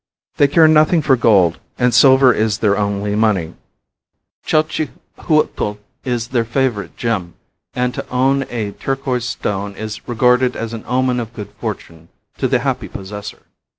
They 0.37 0.47
care 0.47 0.67
nothing 0.67 1.03
for 1.03 1.15
gold, 1.15 1.59
and 1.77 1.93
silver 1.93 2.33
is 2.33 2.57
their 2.57 2.75
only 2.75 3.15
money. 3.15 3.53
Chalchihuitl 4.47 5.77
is 6.03 6.29
their 6.29 6.43
favorite 6.43 6.97
gem 6.97 7.35
and 7.75 7.93
to 7.93 8.09
own 8.09 8.45
a 8.49 8.71
turquoise 8.71 9.25
stone 9.25 9.75
is 9.75 10.07
regarded 10.07 10.55
as 10.55 10.73
an 10.73 10.85
omen 10.87 11.19
of 11.19 11.35
good 11.35 11.49
fortune 11.59 12.09
to 12.39 12.47
the 12.47 12.57
happy 12.61 12.87
possessor. 12.87 13.43